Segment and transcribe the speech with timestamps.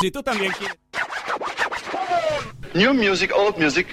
[0.00, 0.76] Si tú también quieres...
[2.74, 3.86] New music, old music,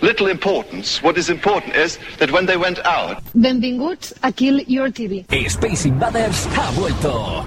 [0.00, 1.02] little importance.
[1.02, 5.26] What is important is that when they went out, Benvinguts a Kill Your TV.
[5.50, 7.46] Space Invaders ha vuelto.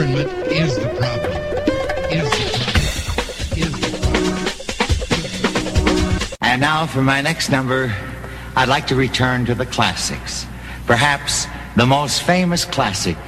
[0.00, 1.36] Government is the problem.
[2.08, 2.88] Is the problem.
[3.60, 3.88] Is the
[5.76, 6.38] problem.
[6.40, 7.94] And now for my next number,
[8.56, 10.46] I'd like to return to the classics.
[10.86, 11.46] Perhaps
[11.76, 13.18] the most famous classic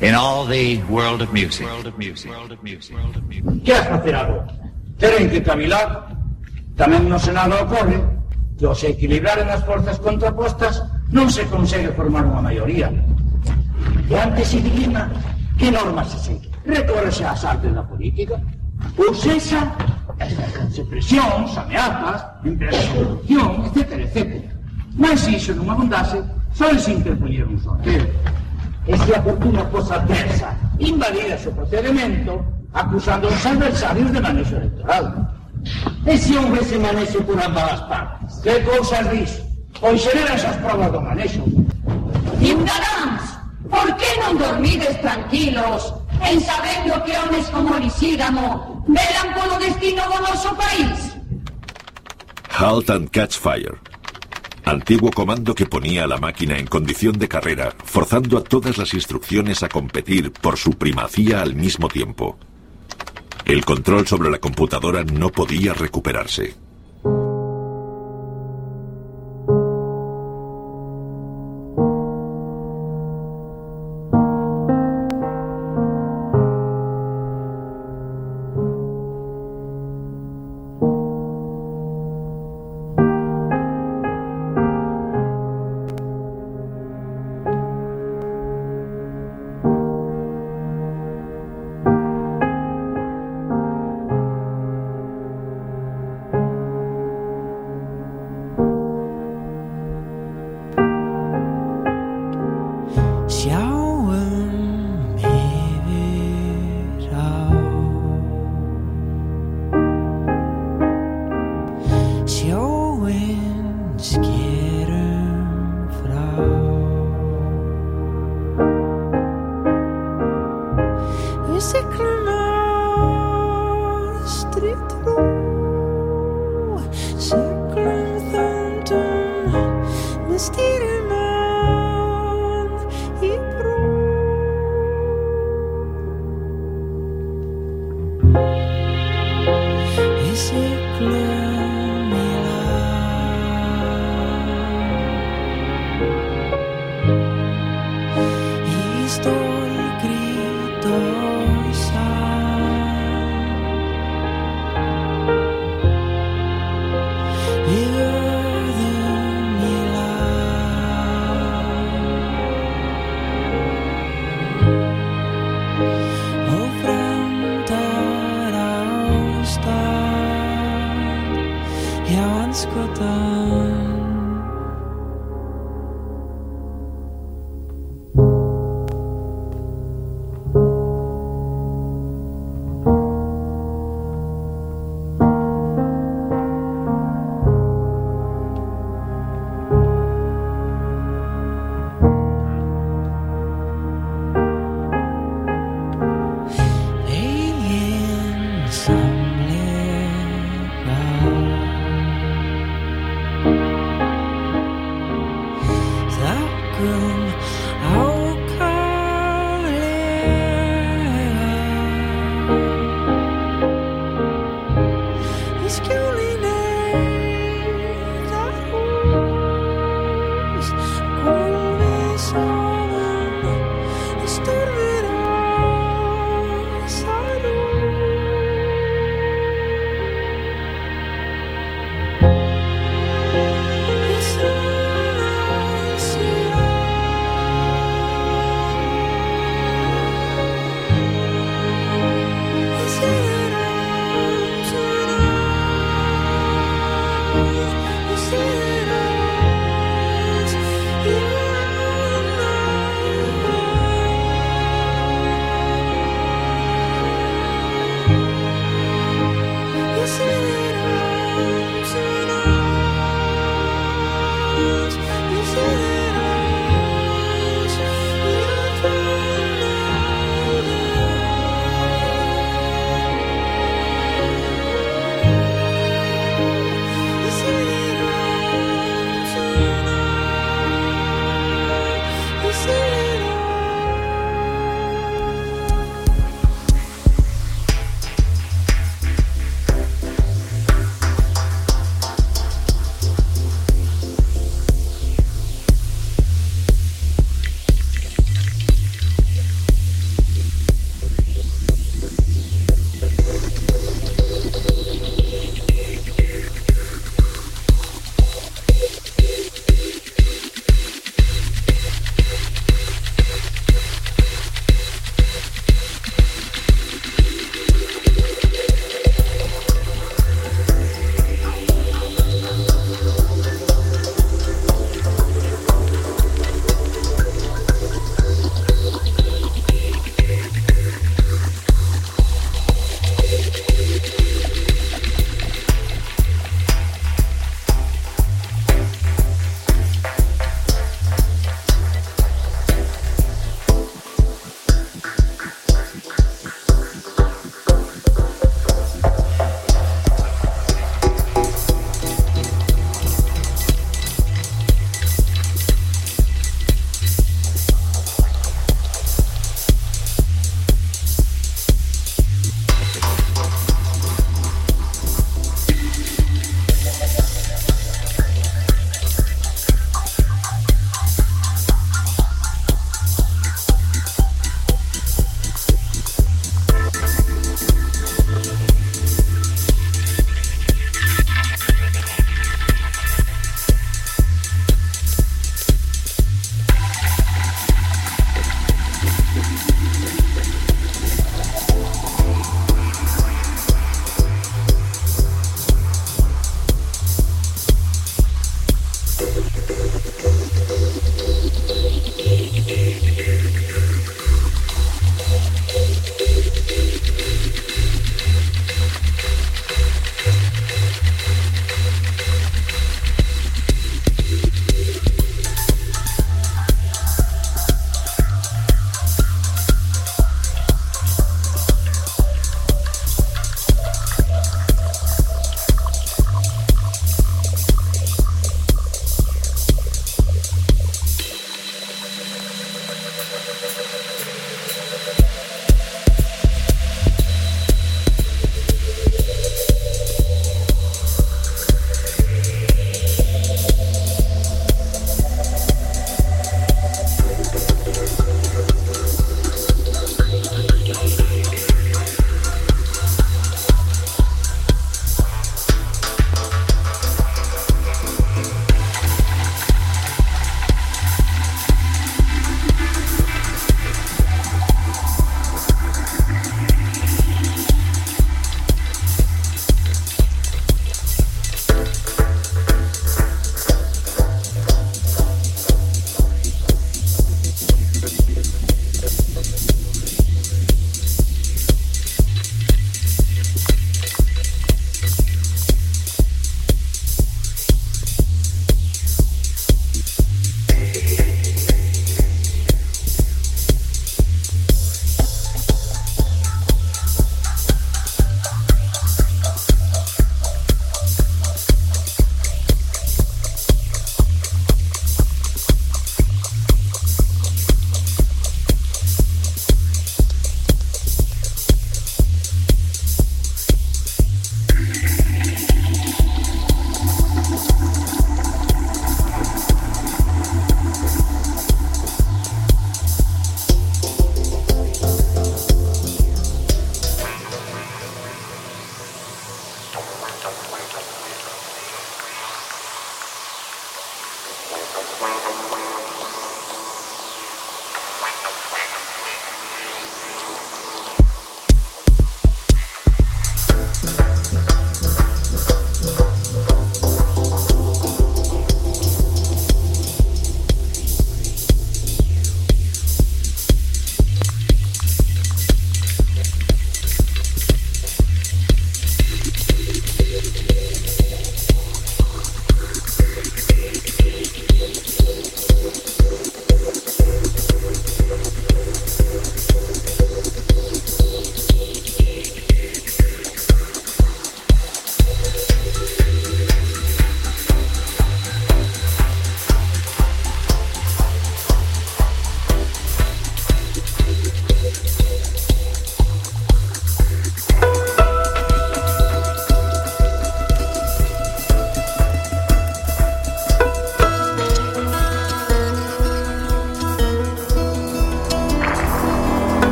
[0.00, 1.66] in all the world of music.
[1.66, 2.30] World of music.
[2.30, 2.96] World of music.
[2.96, 3.62] World of music.
[3.62, 4.48] Que has facer agora?
[4.96, 6.16] Teren que cavilar.
[6.80, 8.00] Tamén no Senado ocorre
[8.56, 10.80] que ao se equilibraren as forzas contrapostas
[11.12, 12.88] non se consegue formar unha maioría.
[14.08, 15.12] E antes se dilema
[15.58, 16.50] que normas se segue.
[16.64, 18.40] Recórrese ás artes da política.
[18.98, 19.72] Ou sexa,
[20.20, 24.44] as presións, ameazas, empresas de corrupción, etc, etc.
[24.96, 26.20] Mas se iso non abundase,
[26.52, 28.04] só se interpoñer un sorteo.
[28.86, 35.04] E se a fortuna fosa adversa, invalida o procedimento, acusando aos adversarios de manexo electoral.
[36.06, 38.40] E se manexo por ambas as partes?
[38.40, 39.32] Que cousas dis?
[39.80, 41.42] Pois xeran esas provas do manexo.
[42.40, 43.05] Ignoráns,
[43.70, 50.18] por que non dormides tranquilos en sabendo que homes como Lisígamo velan polo destino do
[50.22, 51.16] noso país?
[52.50, 53.76] Halt and Catch Fire.
[54.64, 58.94] Antiguo comando que ponía a la máquina en condición de carrera, forzando a todas las
[58.94, 62.36] instrucciones a competir por su primacía al mismo tiempo.
[63.44, 66.65] El control sobre la computadora no podía recuperarse.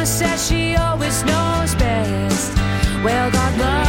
[0.00, 2.56] Mama says she always knows best.
[3.04, 3.79] Well, God loves.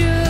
[0.00, 0.29] You.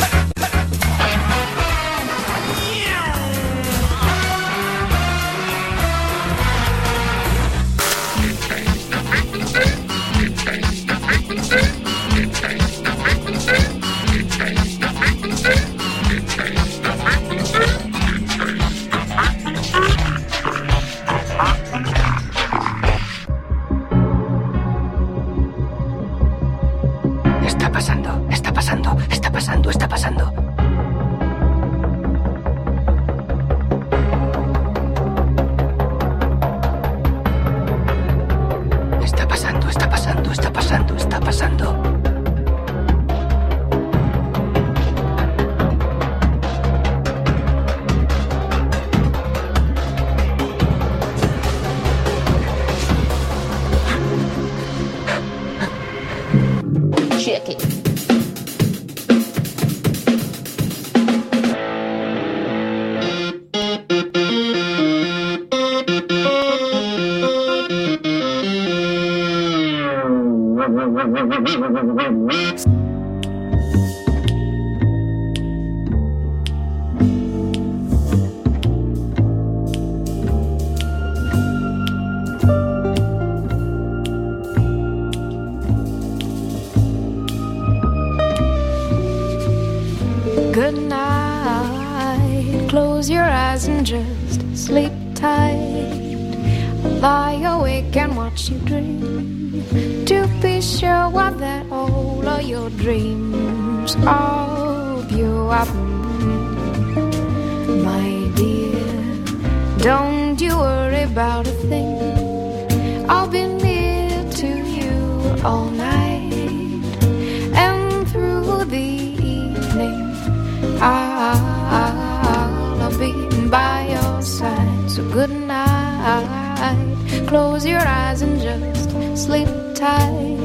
[129.81, 130.37] tight.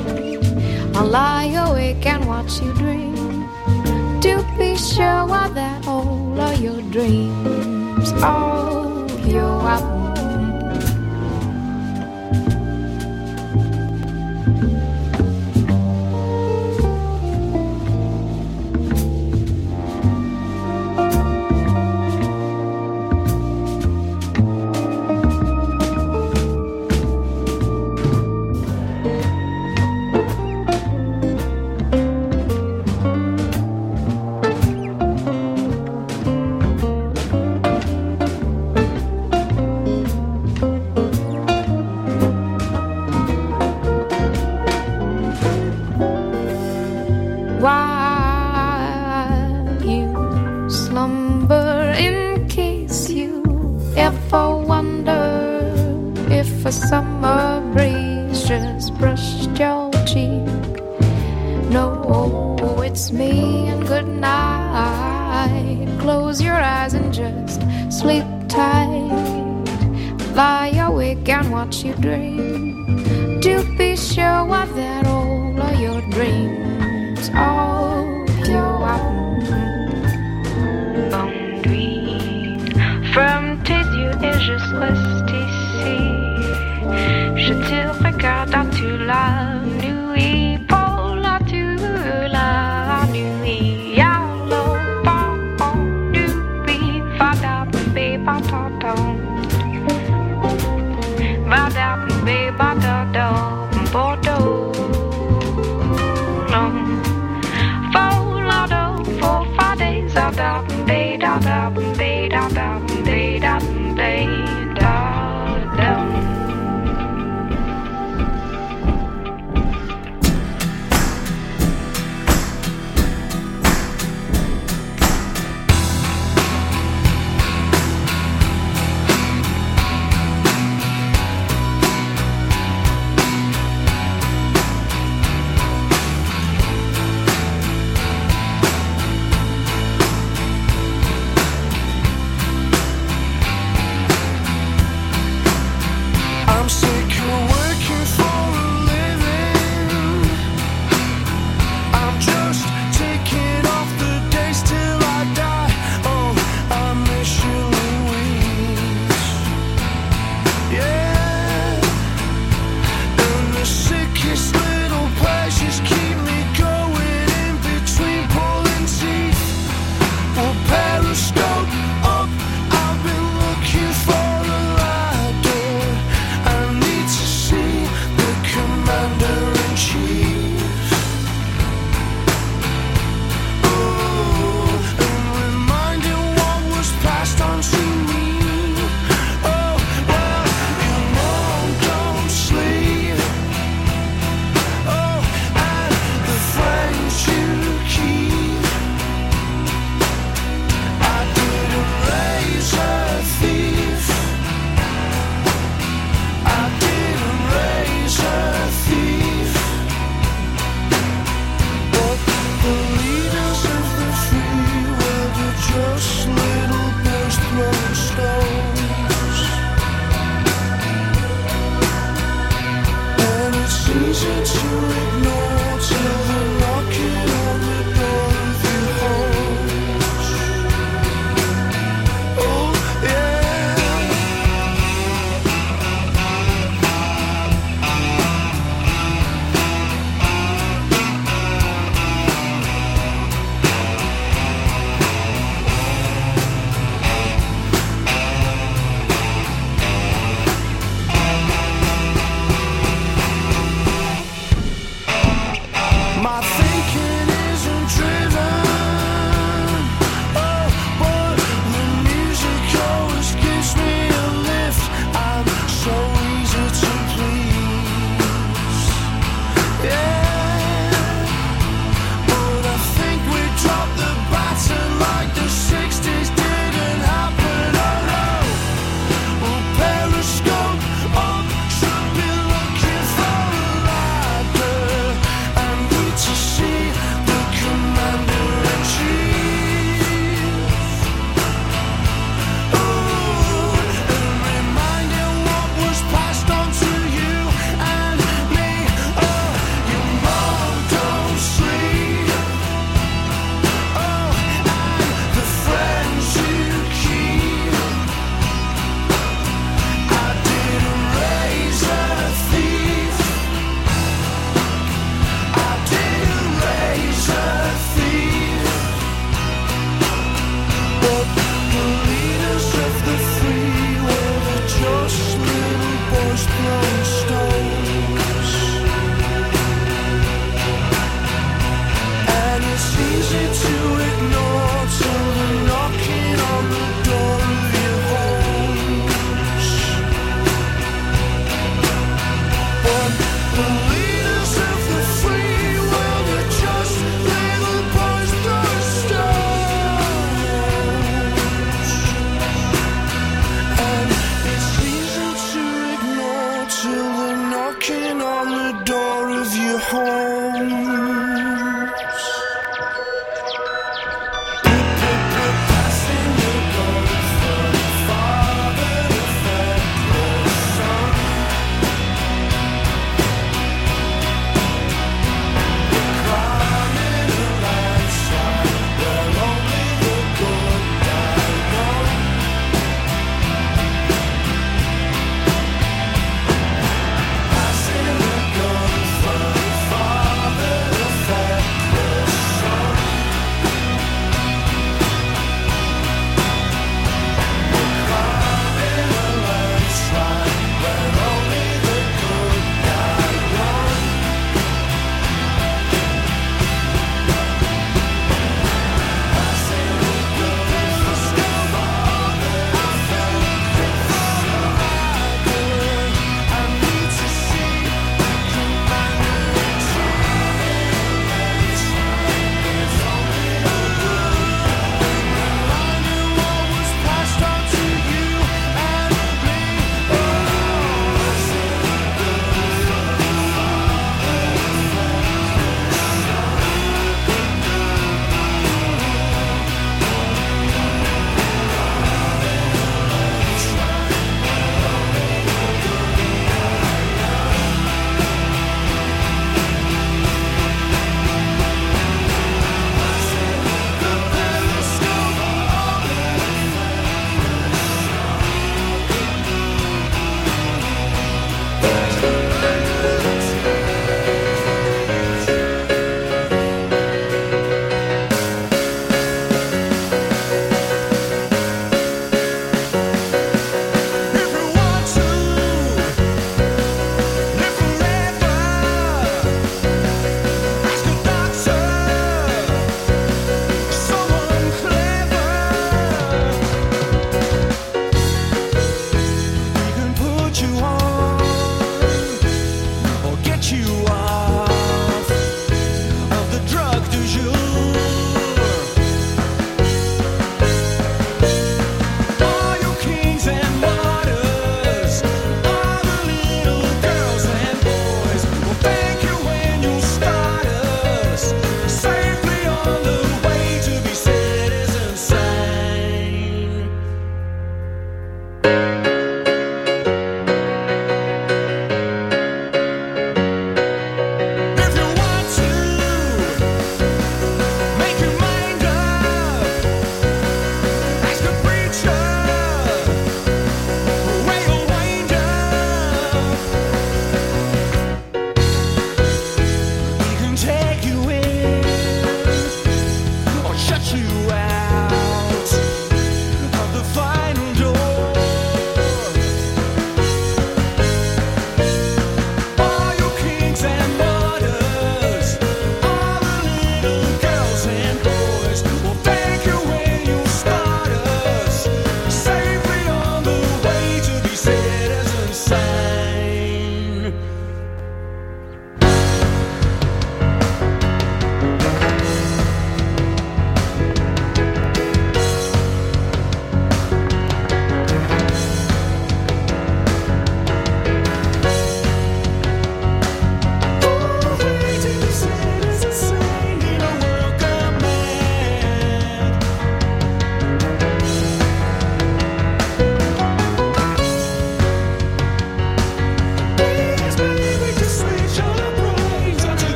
[0.96, 3.14] I'll lie awake and watch you dream
[4.24, 7.35] to be sure of that all of your dreams.
[54.06, 55.26] ever wonder
[56.30, 60.46] if a summer breeze just brushed your cheek?
[61.74, 65.88] No, it's me and good night.
[65.98, 69.64] Close your eyes and just sleep tight.
[70.36, 73.40] Lie awake and watch you dream.
[73.40, 75.05] To be sure what that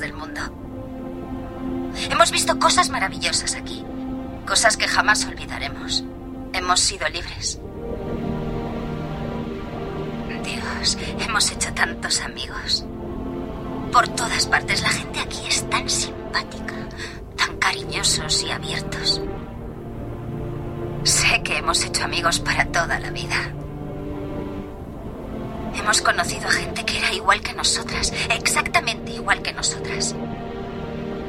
[0.00, 0.40] del mundo.
[2.10, 3.84] Hemos visto cosas maravillosas aquí.
[4.46, 6.04] Cosas que jamás olvidaremos.
[6.52, 7.60] Hemos sido libres.
[10.44, 12.84] Dios, hemos hecho tantos amigos.
[13.92, 16.74] Por todas partes la gente aquí es tan simpática,
[17.36, 19.20] tan cariñosos y abiertos.
[21.04, 23.57] Sé que hemos hecho amigos para toda la vida.
[25.78, 30.14] Hemos conocido a gente que era igual que nosotras, exactamente igual que nosotras.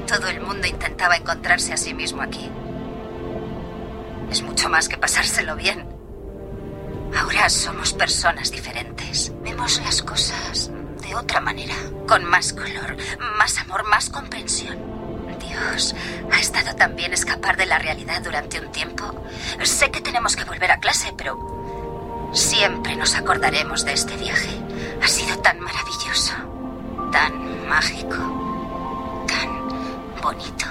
[0.08, 2.50] Todo el mundo intentaba encontrarse a sí mismo aquí.
[4.32, 5.88] Es mucho más que pasárselo bien.
[7.16, 9.32] Ahora somos personas diferentes.
[9.44, 10.72] Vemos las cosas
[11.08, 11.76] de otra manera,
[12.08, 12.98] con más color,
[13.38, 14.78] más amor, más comprensión.
[15.40, 15.96] Dios,
[16.32, 19.24] ha estado tan bien escapar de la realidad durante un tiempo.
[19.64, 21.59] Sé que tenemos que volver a clase, pero
[22.34, 24.50] siempre nos acordaremos de este viaje.
[25.02, 26.34] Ha sido tan maravilloso,
[27.12, 28.18] tan mágico,
[29.28, 30.66] tan bonito.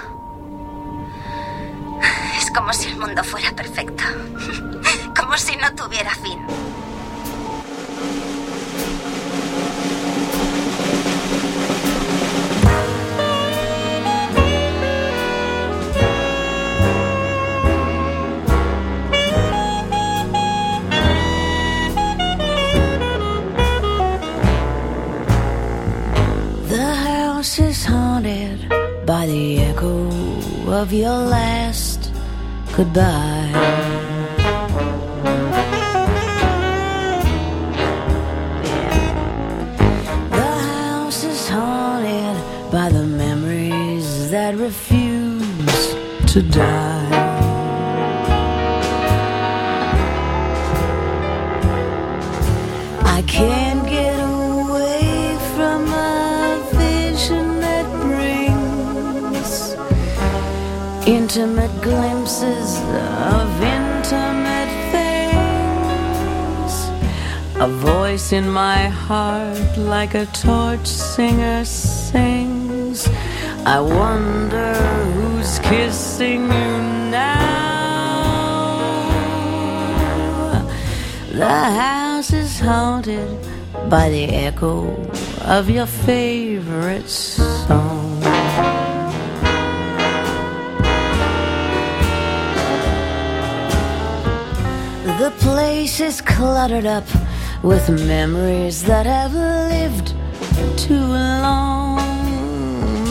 [2.37, 4.03] Es como si el mundo fuera perfecto,
[5.19, 6.39] como si no tuviera fin.
[29.09, 30.07] By the echo
[30.71, 32.13] of your last
[32.77, 33.49] goodbye.
[40.29, 42.37] The house is haunted
[42.71, 45.95] by the memories that refuse
[46.31, 47.09] to die.
[53.17, 53.68] I can't
[61.39, 62.75] intimate glimpses
[63.31, 66.73] of intimate things.
[67.61, 73.07] A voice in my heart, like a torch singer, sings.
[73.65, 74.73] I wonder
[75.13, 77.39] who's kissing you now.
[81.31, 83.29] The house is haunted
[83.89, 84.93] by the echo
[85.45, 87.98] of your favorite song.
[95.19, 97.03] The place is cluttered up
[97.61, 100.13] with memories that have lived
[100.77, 101.97] too long.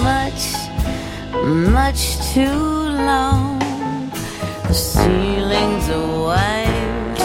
[0.03, 0.55] Much,
[1.45, 2.61] much too
[3.11, 3.59] long.
[4.69, 7.19] The ceilings are white,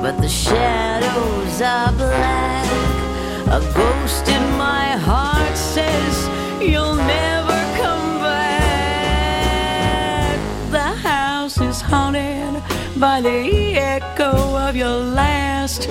[0.00, 2.64] but the shadows are black.
[3.48, 6.28] A ghost in my heart says
[6.62, 9.58] you'll never come back.
[10.70, 12.63] The house is haunted
[13.04, 14.32] by the echo
[14.66, 15.90] of your last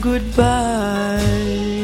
[0.00, 1.83] goodbye.